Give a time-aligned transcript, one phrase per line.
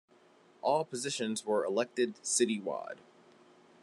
[0.63, 2.97] All positions were elected citywide.